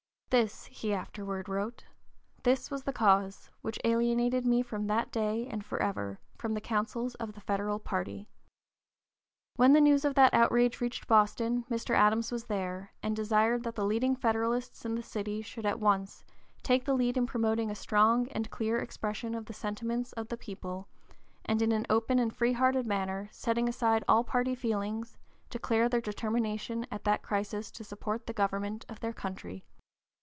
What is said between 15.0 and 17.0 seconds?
city should at once "take the